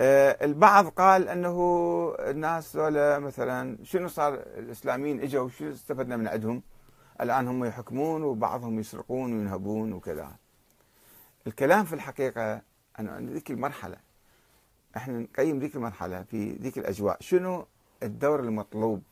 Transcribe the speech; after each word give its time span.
آه، 0.00 0.44
البعض 0.44 0.88
قال 0.88 1.28
أنه 1.28 1.58
الناس 2.18 2.76
ذولا 2.76 3.18
مثلا 3.18 3.78
شنو 3.82 4.08
صار 4.08 4.34
الإسلاميين 4.34 5.20
إجوا 5.20 5.48
شو 5.48 5.70
استفدنا 5.70 6.16
من 6.16 6.28
عندهم؟ 6.28 6.62
الآن 7.20 7.48
هم 7.48 7.64
يحكمون 7.64 8.22
وبعضهم 8.22 8.78
يسرقون 8.78 9.32
وينهبون 9.32 9.92
وكذا. 9.92 10.36
الكلام 11.46 11.84
في 11.84 11.92
الحقيقة 11.92 12.62
أنا 12.98 13.20
ذيك 13.20 13.50
المرحلة 13.50 13.96
إحنا 14.96 15.18
نقيم 15.18 15.58
ذيك 15.58 15.76
المرحلة 15.76 16.22
في 16.22 16.52
ذيك 16.52 16.78
الأجواء 16.78 17.16
شنو 17.20 17.66
الدور 18.02 18.40
المطلوب 18.40 19.02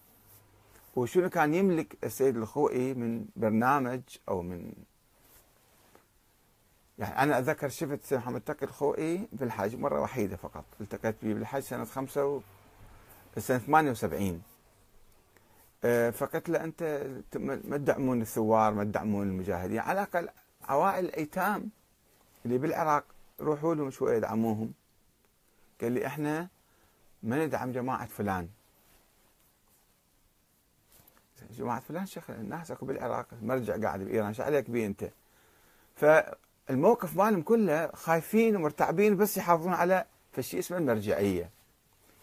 وشنو 0.96 1.28
كان 1.28 1.54
يملك 1.54 1.96
السيد 2.04 2.36
الخوئي 2.36 2.94
من 2.94 3.24
برنامج 3.36 4.00
أو 4.28 4.42
من 4.42 4.72
يعني 6.98 7.22
أنا 7.22 7.38
اتذكر 7.38 7.68
شفت 7.68 8.14
محمد 8.14 8.40
تقي 8.40 8.66
الخوئي 8.66 9.28
في 9.38 9.44
الحج 9.44 9.76
مرة 9.76 10.00
وحيدة 10.00 10.36
فقط. 10.36 10.64
التقيت 10.80 11.16
به 11.22 11.34
بالحج 11.34 11.60
سنة 11.60 11.84
خمسة 11.84 12.26
و... 12.26 12.40
سنة 13.38 13.58
78 13.58 14.42
أه 15.84 16.10
فقلت 16.10 16.48
له 16.48 16.64
أنت 16.64 17.06
ما 17.34 17.76
تدعمون 17.76 18.22
الثوار 18.22 18.74
ما 18.74 18.84
تدعمون 18.84 19.26
المجاهدين. 19.28 19.78
على 19.78 20.02
الأقل 20.02 20.28
عوائل 20.64 21.04
الأيتام 21.04 21.70
اللي 22.46 22.58
بالعراق 22.58 23.04
روحوا 23.40 23.74
لهم 23.74 23.90
شوية 23.90 24.16
ادعموهم 24.16 24.72
قال 25.80 25.92
لي 25.92 26.06
إحنا 26.06 26.48
ما 27.22 27.46
ندعم 27.46 27.72
جماعة 27.72 28.06
فلان. 28.06 28.48
جماعة 31.50 31.80
فلان 31.80 32.06
شيخ 32.06 32.30
الناس 32.30 32.70
أكو 32.70 32.86
بالعراق 32.86 33.26
مرجع 33.42 33.76
قاعد 33.76 34.00
بإيران 34.00 34.34
شو 34.34 34.42
عليك 34.42 34.70
بي 34.70 34.86
أنت؟ 34.86 35.10
فالموقف 36.66 37.16
مالهم 37.16 37.42
كله 37.42 37.90
خايفين 37.94 38.56
ومرتعبين 38.56 39.16
بس 39.16 39.36
يحافظون 39.36 39.72
على 39.72 40.04
فشي 40.32 40.58
اسمه 40.58 40.78
المرجعية. 40.78 41.50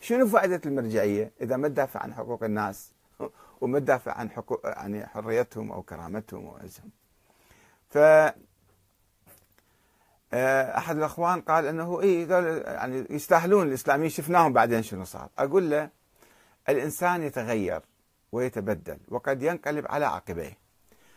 شنو 0.02 0.28
فائدة 0.28 0.62
المرجعية؟ 0.66 1.32
إذا 1.42 1.58
ما 1.58 1.68
تدافع 1.68 2.00
عن 2.00 2.14
حقوق 2.14 2.44
الناس 2.44 2.92
وما 3.62 3.80
تدافع 3.80 4.12
عن 4.12 4.30
حقوق 4.30 4.62
يعني 4.64 5.08
حريتهم 5.08 5.72
أو 5.72 5.82
كرامتهم 5.82 6.46
وعزهم 6.46 6.90
ف 7.90 7.98
آه، 10.34 10.78
أحد 10.78 10.98
الأخوان 10.98 11.42
قال 11.42 11.66
إنه 11.66 12.02
اي 12.02 12.28
يعني 12.66 13.06
يستاهلون 13.10 13.68
الإسلاميين. 13.68 14.10
شفناهم 14.10 14.54
بعدين 14.54 14.84
شنو 14.84 15.04
صار. 15.04 15.30
أقول 15.40 15.70
له 15.70 15.90
الإنسان 16.70 17.24
يتغير 17.24 17.82
ويتبدل 18.32 18.98
وقد 19.08 19.44
ينقلب 19.44 19.86
على 19.88 20.06
عقبيه. 20.06 20.58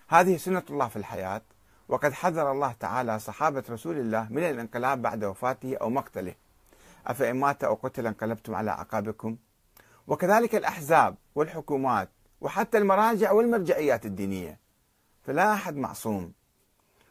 هذه 0.08 0.36
سنة 0.36 0.62
الله 0.70 0.88
في 0.88 0.96
الحياة. 0.96 1.42
وقد 1.88 2.12
حذر 2.12 2.52
الله 2.52 2.72
تعالى 2.72 3.18
صحابة 3.18 3.62
رسول 3.70 3.98
الله 3.98 4.26
من 4.30 4.42
الانقلاب 4.42 5.02
بعد 5.02 5.24
وفاته 5.24 5.76
أو 5.76 5.90
مقتله. 5.90 6.34
أفإن 7.06 7.36
مات 7.36 7.64
أو 7.64 7.74
قتل 7.74 8.06
انقلبتم 8.06 8.54
على 8.54 8.70
أعقابكم؟ 8.70 9.36
وكذلك 10.06 10.54
الأحزاب 10.54 11.16
والحكومات 11.34 12.08
وحتى 12.40 12.78
المراجع 12.78 13.32
والمرجعيات 13.32 14.06
الدينية. 14.06 14.58
فلا 15.22 15.52
أحد 15.52 15.76
معصوم. 15.76 16.32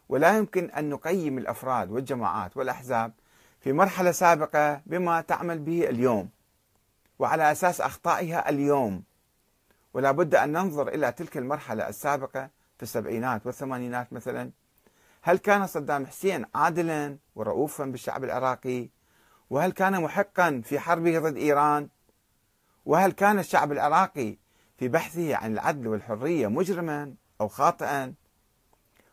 ولا 0.09 0.37
يمكن 0.37 0.69
أن 0.69 0.89
نقيم 0.89 1.37
الأفراد 1.37 1.91
والجماعات 1.91 2.57
والأحزاب 2.57 3.11
في 3.59 3.73
مرحلة 3.73 4.11
سابقة 4.11 4.81
بما 4.85 5.21
تعمل 5.21 5.59
به 5.59 5.89
اليوم. 5.89 6.29
وعلى 7.19 7.51
أساس 7.51 7.81
أخطائها 7.81 8.49
اليوم. 8.49 9.03
ولا 9.93 10.11
بد 10.11 10.35
أن 10.35 10.51
ننظر 10.51 10.87
إلى 10.87 11.11
تلك 11.11 11.37
المرحلة 11.37 11.89
السابقة 11.89 12.49
في 12.77 12.83
السبعينات 12.83 13.45
والثمانينات 13.45 14.13
مثلا 14.13 14.51
هل 15.25 15.37
كان 15.37 15.67
صدام 15.67 16.05
حسين 16.05 16.45
عادلا 16.55 17.17
ورؤوفا 17.35 17.85
بالشعب 17.85 18.23
العراقي؟ 18.23 18.89
وهل 19.49 19.71
كان 19.71 20.01
محقا 20.01 20.61
في 20.65 20.79
حربه 20.79 21.19
ضد 21.19 21.37
إيران؟ 21.37 21.89
وهل 22.85 23.11
كان 23.11 23.39
الشعب 23.39 23.71
العراقي 23.71 24.37
في 24.77 24.87
بحثه 24.87 25.35
عن 25.35 25.53
العدل 25.53 25.87
والحرية 25.87 26.47
مجرما 26.47 27.15
أو 27.41 27.47
خاطئا؟ 27.47 28.13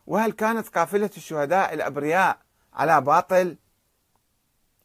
وهل 0.07 0.33
كانت 0.33 0.69
قافلة 0.69 1.11
الشهداء 1.17 1.75
الأبرياء 1.75 2.39
على 2.75 3.01
باطل؟ 3.01 3.57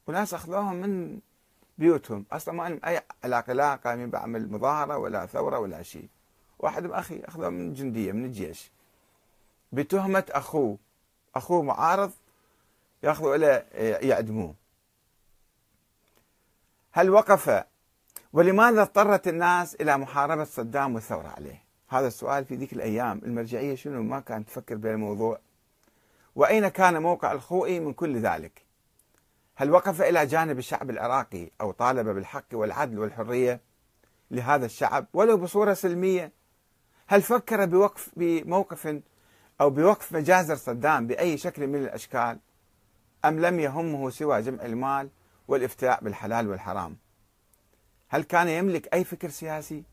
وناس 0.08 0.34
أخذوهم 0.34 0.76
من 0.76 1.20
بيوتهم. 1.78 2.26
أصلا 2.32 2.54
ما 2.54 2.70
لهم 2.70 2.80
أي 2.86 3.02
علاقة 3.24 3.54
لا 3.54 3.76
قايمين 3.76 4.10
بعمل 4.10 4.52
مظاهرة 4.52 4.98
ولا 4.98 5.26
ثورة 5.26 5.60
ولا 5.60 5.84
شيء. 5.84 6.10
واحد 6.60 6.86
أخي 6.86 7.22
أخذوه 7.26 7.50
من 7.50 7.74
جندية 7.74 8.12
من 8.12 8.26
الجيش. 8.26 8.72
بتهمة 9.72 10.26
أخوه. 10.30 10.85
أخوه 11.36 11.62
معارض 11.62 12.12
يأخذوا 13.04 13.36
إلى 13.36 13.66
يعدموه. 14.08 14.56
هل 16.92 17.10
وقف؟ 17.10 17.64
ولماذا 18.34 18.82
اضطرت 18.82 19.28
الناس 19.28 19.76
إلى 19.76 19.98
محاربة 19.98 20.44
صدام 20.44 20.96
والثورة 20.96 21.28
عليه؟ 21.28 21.64
هذا 21.88 22.08
السؤال 22.08 22.46
في 22.46 22.56
ذيك 22.56 22.74
الأيام 22.74 23.22
المرجعية 23.26 23.76
شنو؟ 23.76 24.04
ما 24.04 24.20
كانت 24.20 24.48
تفكر 24.48 24.76
بهالموضوع 24.76 25.40
وأين 26.36 26.68
كان 26.68 27.02
موقع 27.02 27.32
الخوئي 27.32 27.80
من 27.80 27.94
كل 27.94 28.18
ذلك؟ 28.18 28.66
هل 29.56 29.72
وقف 29.72 30.02
إلى 30.02 30.26
جانب 30.26 30.58
الشعب 30.58 30.90
العراقي 30.90 31.50
أو 31.62 31.72
طالب 31.72 32.10
بالحق 32.10 32.46
والعدل 32.54 33.00
والحرية 33.00 33.62
لهذا 34.32 34.66
الشعب 34.66 35.06
ولو 35.14 35.38
بصورة 35.38 35.74
سلمية؟ 35.74 36.32
هل 37.08 37.22
فكر 37.22 37.66
بوقف 37.66 38.10
بموقف 38.16 39.02
أو 39.62 39.70
بوقف 39.70 40.14
مجازر 40.14 40.56
صدام 40.56 41.08
بأي 41.08 41.38
شكل 41.38 41.68
من 41.68 41.76
الأشكال 41.76 42.40
أم 43.26 43.40
لم 43.40 43.60
يهمه 43.60 44.10
سوى 44.10 44.42
جمع 44.42 44.66
المال 44.66 45.10
والافتاء 45.48 46.04
بالحلال 46.04 46.50
والحرام؟ 46.50 46.98
هل 48.08 48.24
كان 48.24 48.48
يملك 48.48 48.94
أي 48.94 49.04
فكر 49.04 49.30
سياسي؟ 49.30 49.84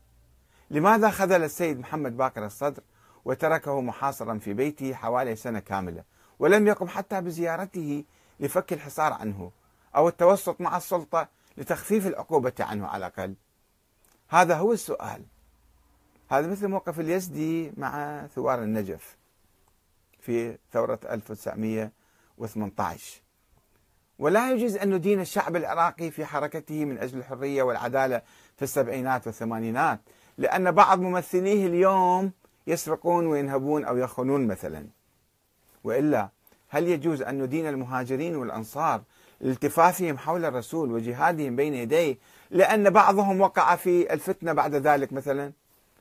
لماذا 0.71 1.09
خذل 1.09 1.43
السيد 1.43 1.79
محمد 1.79 2.17
باقر 2.17 2.45
الصدر 2.45 2.83
وتركه 3.25 3.81
محاصرا 3.81 4.37
في 4.37 4.53
بيته 4.53 4.93
حوالي 4.93 5.35
سنة 5.35 5.59
كاملة 5.59 6.03
ولم 6.39 6.67
يقم 6.67 6.87
حتى 6.87 7.21
بزيارته 7.21 8.03
لفك 8.39 8.73
الحصار 8.73 9.13
عنه 9.13 9.51
أو 9.95 10.07
التوسط 10.07 10.61
مع 10.61 10.77
السلطة 10.77 11.27
لتخفيف 11.57 12.07
العقوبة 12.07 12.53
عنه 12.59 12.87
على 12.87 13.07
الأقل؟ 13.07 13.35
هذا 14.29 14.55
هو 14.55 14.73
السؤال. 14.73 15.23
هذا 16.29 16.47
مثل 16.47 16.67
موقف 16.67 16.99
اليزدي 16.99 17.71
مع 17.77 18.27
ثوار 18.27 18.63
النجف. 18.63 19.17
في 20.23 20.57
ثورة 20.71 20.99
1918 21.09 23.21
ولا 24.19 24.51
يجوز 24.51 24.77
أن 24.77 24.93
ندين 24.93 25.21
الشعب 25.21 25.55
العراقي 25.55 26.11
في 26.11 26.25
حركته 26.25 26.85
من 26.85 26.97
أجل 26.97 27.17
الحرية 27.17 27.63
والعدالة 27.63 28.21
في 28.57 28.61
السبعينات 28.61 29.27
والثمانينات 29.27 29.99
لأن 30.37 30.71
بعض 30.71 30.99
ممثليه 30.99 31.67
اليوم 31.67 32.31
يسرقون 32.67 33.27
وينهبون 33.27 33.85
أو 33.85 33.97
يخونون 33.97 34.47
مثلا. 34.47 34.87
وإلا 35.83 36.29
هل 36.69 36.87
يجوز 36.87 37.21
أن 37.21 37.43
ندين 37.43 37.67
المهاجرين 37.67 38.35
والأنصار 38.35 39.01
لالتفافهم 39.41 40.17
حول 40.17 40.45
الرسول 40.45 40.91
وجهادهم 40.91 41.55
بين 41.55 41.73
يديه 41.73 42.17
لأن 42.51 42.89
بعضهم 42.89 43.41
وقع 43.41 43.75
في 43.75 44.13
الفتنة 44.13 44.53
بعد 44.53 44.75
ذلك 44.75 45.13
مثلا؟ 45.13 45.51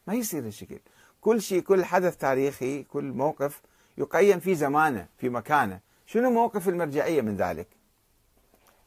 ما 0.06 0.14
يصير 0.14 0.46
الشكل 0.46 0.78
كل 1.20 1.42
شيء 1.42 1.62
كل 1.62 1.84
حدث 1.84 2.16
تاريخي 2.16 2.82
كل 2.82 3.04
موقف 3.04 3.62
يقيم 3.98 4.40
في 4.40 4.54
زمانه 4.54 5.06
في 5.18 5.28
مكانه. 5.28 5.80
شنو 6.06 6.30
موقف 6.30 6.68
المرجعية 6.68 7.20
من 7.20 7.36
ذلك؟ 7.36 7.66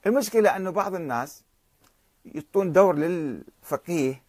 المشكلة 0.06 0.56
أنه 0.56 0.70
بعض 0.70 0.96
الناس 0.96 1.44
يعطون 2.26 2.72
دور 2.72 2.96
للفقيه 2.96 4.24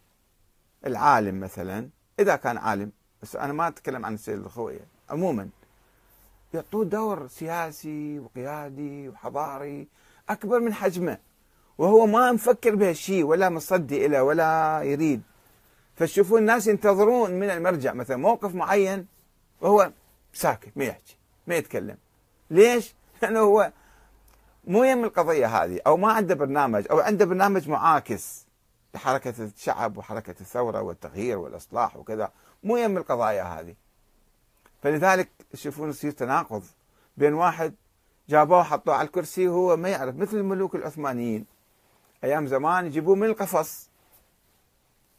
العالم 0.85 1.39
مثلا. 1.39 1.89
إذا 2.19 2.35
كان 2.35 2.57
عالم 2.57 2.91
بس 3.21 3.35
أنا 3.35 3.53
ما 3.53 3.67
أتكلم 3.67 4.05
عن 4.05 4.13
السيد 4.13 4.39
الخوئي 4.39 4.79
عموما 5.09 5.49
يعطوه 6.53 6.85
دور 6.85 7.27
سياسي 7.27 8.19
وقيادي 8.19 9.09
وحضاري 9.09 9.87
أكبر 10.29 10.59
من 10.59 10.73
حجمه. 10.73 11.17
وهو 11.77 12.05
ما 12.05 12.31
مفكر 12.31 12.75
بهالشيء 12.75 13.23
ولا 13.23 13.49
مصدي 13.49 14.07
له 14.07 14.23
ولا 14.23 14.81
يريد. 14.83 15.21
فتشوفون 15.95 16.39
الناس 16.39 16.67
ينتظرون 16.67 17.31
من 17.31 17.49
المرجع 17.49 17.93
مثلا 17.93 18.17
موقف 18.17 18.55
معين 18.55 19.07
وهو 19.61 19.91
ساكت 20.37 20.71
ما 20.75 20.85
يحكي 20.85 21.17
ما 21.47 21.55
يتكلم. 21.55 21.97
ليش؟ 22.49 22.95
لأنه 23.21 23.39
هو 23.39 23.71
مو 24.67 24.83
يم 24.83 25.03
القضية 25.03 25.63
هذه 25.63 25.81
أو 25.87 25.97
ما 25.97 26.11
عنده 26.11 26.35
برنامج 26.35 26.85
أو 26.91 26.99
عنده 26.99 27.25
برنامج 27.25 27.69
معاكس 27.69 28.45
لحركة 28.93 29.33
الشعب 29.43 29.97
وحركة 29.97 30.35
الثورة 30.41 30.81
والتغيير 30.81 31.37
والإصلاح 31.37 31.97
وكذا. 31.97 32.31
مو 32.63 32.77
يم 32.77 32.97
القضايا 32.97 33.43
هذه. 33.43 33.75
فلذلك 34.81 35.29
تشوفون 35.51 35.89
يصير 35.89 36.11
تناقض 36.11 36.63
بين 37.17 37.33
واحد 37.33 37.73
جابوه 38.29 38.63
حطوه 38.63 38.95
على 38.95 39.05
الكرسي 39.05 39.47
وهو 39.47 39.77
ما 39.77 39.89
يعرف 39.89 40.15
مثل 40.15 40.37
الملوك 40.37 40.75
العثمانيين. 40.75 41.45
أيام 42.23 42.47
زمان 42.47 42.85
يجيبوه 42.85 43.15
من 43.15 43.27
القفص. 43.27 43.89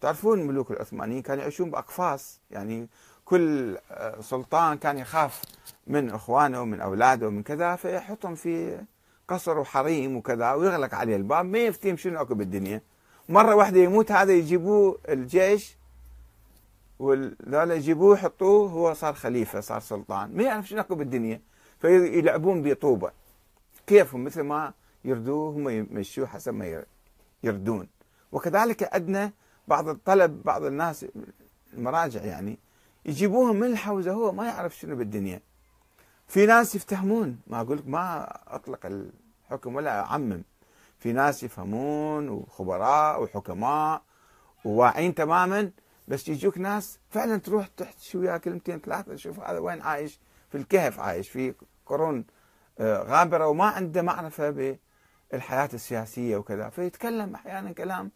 تعرفون 0.01 0.41
الملوك 0.41 0.71
العثمانيين 0.71 1.23
كانوا 1.23 1.43
يعيشون 1.43 1.71
بأقفاص 1.71 2.41
يعني 2.51 2.89
كل 3.29 3.77
آه، 3.91 4.21
سلطان 4.21 4.79
كان 4.79 4.99
يخاف 4.99 5.43
من 5.87 6.11
إخوانه 6.11 6.63
ومن 6.63 6.81
أولاده 6.81 7.29
ومن 7.29 7.43
كذا 7.43 7.77
فيحطهم 7.77 8.35
في 8.35 8.81
قصر 9.29 9.59
وحريم 9.59 10.17
وكذا 10.17 10.53
ويغلق 10.53 10.95
عليه 10.95 11.17
الباب. 11.17 11.45
ما 11.45 11.59
يفتهم 11.59 11.97
شنو 11.97 12.21
أكو 12.21 12.35
بالدنيا. 12.35 12.81
مرة 13.29 13.55
واحدة 13.55 13.81
يموت 13.81 14.13
هذا 14.13 14.33
يجيبوه 14.33 14.99
الجيش 15.09 15.77
وذولا 16.99 17.75
يجيبوه 17.75 18.15
يحطوه 18.15 18.71
هو 18.71 18.95
صار 18.95 19.15
خليفة 19.15 19.61
صار 19.61 19.81
سلطان. 19.81 20.37
ما 20.37 20.43
يعرف 20.43 20.69
شنو 20.69 20.81
أكو 20.81 20.95
بالدنيا. 20.95 21.41
فيلعبون 21.81 22.63
بطوبة. 22.63 23.11
كيفهم؟ 23.87 24.25
مثل 24.25 24.41
ما 24.41 24.73
يردوه 25.05 25.51
هم 25.51 25.69
يمشوه 25.69 26.27
حسب 26.27 26.55
ما 26.55 26.85
يردون. 27.43 27.89
وكذلك 28.33 28.95
عندنا 28.95 29.33
بعض 29.69 29.89
الطلب 29.89 30.43
بعض 30.43 30.65
الناس 30.65 31.07
المراجع 31.75 32.25
يعني 32.25 32.59
يجيبوهم 33.07 33.57
من 33.57 33.67
الحوزة 33.67 34.13
هو 34.13 34.33
ما 34.33 34.47
يعرف 34.47 34.77
شنو 34.77 34.97
بالدنيا. 34.97 35.41
في 36.29 36.47
ناس 36.47 36.75
يفتهمون 36.75 37.41
ما 37.47 37.61
أقول 37.61 37.83
ما 37.87 38.29
أطلق 38.55 38.87
الحكم 38.87 39.75
ولا 39.77 40.01
أعمم. 40.01 40.43
في 40.99 41.13
ناس 41.13 41.43
يفهمون 41.43 42.29
وخبراء 42.29 43.23
وحكماء 43.23 44.03
وواعين 44.65 45.15
تماما 45.15 45.71
بس 46.09 46.29
يجوك 46.29 46.59
ناس 46.59 46.99
فعلا 47.11 47.37
تروح 47.37 47.67
تحكي 47.67 48.19
وياه 48.19 48.37
كلمتين 48.37 48.79
ثلاثة 48.79 49.15
تشوف 49.15 49.41
هذا 49.41 49.59
وين 49.59 49.83
عايش؟ 49.83 50.19
في 50.51 50.59
الكهف 50.59 51.01
عايش 51.01 51.29
في 51.29 51.55
قرون 51.87 52.25
آه، 52.81 53.03
غابرة 53.03 53.47
وما 53.47 53.65
عنده 53.65 54.03
معرفة 54.03 54.77
بالحياة 55.31 55.69
السياسية 55.75 56.37
وكذا. 56.37 56.69
فيتكلم 56.69 57.35
أحيانا 57.35 57.73
كلام 57.73 58.11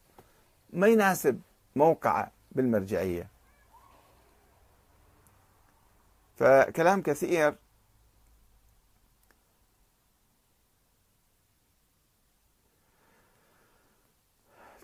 ما 0.72 0.86
يناسب 0.86 1.40
موقعه 1.76 2.30
بالمرجعية. 2.52 3.28
فكلام 6.42 7.02
كثير. 7.02 7.54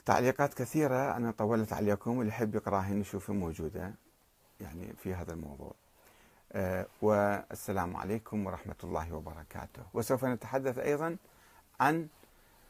تعليقات 0.06 0.54
كثيرة. 0.54 1.16
أنا 1.16 1.30
طولت 1.30 1.72
عليكم 1.72 2.18
واللي 2.18 2.32
يحب 2.32 2.54
يقراها 2.54 2.90
نشوفها 2.90 3.34
موجودة 3.34 3.94
يعني 4.60 4.92
في 5.02 5.14
هذا 5.14 5.32
الموضوع. 5.32 5.74
أه 6.52 6.86
والسلام 7.02 7.96
عليكم 7.96 8.46
ورحمة 8.46 8.76
الله 8.84 9.12
وبركاته. 9.12 9.82
وسوف 9.94 10.24
نتحدث 10.24 10.78
أيضا 10.78 11.16
عن 11.80 12.08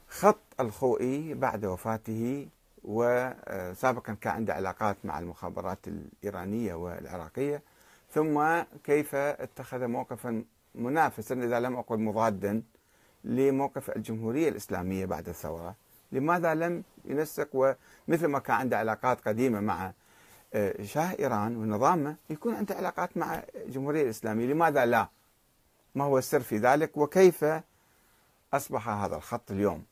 خط 0.09 0.61
الخوئي 0.61 1.35
بعد 1.35 1.65
وفاته 1.65 2.49
وسابقا 2.85 4.15
كان 4.15 4.33
عنده 4.33 4.55
علاقات 4.55 4.97
مع 5.05 5.19
المخابرات 5.19 5.89
الإيرانية 5.89 6.75
والعراقية. 6.75 7.63
ثم 8.11 8.63
كيف 8.85 9.15
اتخذ 9.15 9.87
موقفا 9.87 10.45
منافسا 10.75 11.35
إذا 11.35 11.61
لم 11.61 11.77
أقل 11.77 11.99
مضادا 11.99 12.63
لموقف 13.25 13.91
الجمهورية 13.91 14.49
الإسلامية 14.49 15.07
بعد 15.07 15.29
الثورة؟ 15.29 15.75
لماذا 16.13 16.55
لم 16.55 16.83
ينسق؟ 17.05 17.49
ومثل 17.53 18.27
ما 18.27 18.39
كان 18.39 18.57
عنده 18.57 18.79
علاقات 18.79 19.29
قديمة 19.29 19.61
مع 19.61 19.93
آه، 20.55 20.83
شاه 20.83 21.17
إيران 21.19 21.57
ونظامه 21.57 22.17
يكون 22.31 22.55
عنده 22.55 22.75
علاقات 22.75 23.17
مع 23.17 23.43
الجمهورية 23.55 24.03
الإسلامية. 24.03 24.47
لماذا 24.47 24.87
لا؟ 24.87 25.09
ما 25.95 26.05
هو 26.05 26.19
السر 26.19 26.41
في 26.41 26.57
ذلك؟ 26.59 26.97
وكيف 26.97 27.45
أصبح 28.55 28.89
هذا 28.89 29.17
الخط 29.17 29.51
اليوم؟ 29.51 29.85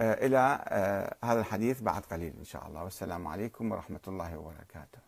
آه، 0.00 0.26
إلى 0.26 0.64
آه، 0.68 1.16
هذا 1.24 1.40
الحديث 1.40 1.80
بعد 1.80 2.02
قليل 2.02 2.32
إن 2.38 2.44
شاء 2.44 2.66
الله. 2.66 2.84
والسلام 2.84 3.26
عليكم 3.26 3.72
ورحمة 3.72 4.00
الله 4.08 4.38
وبركاته. 4.38 5.06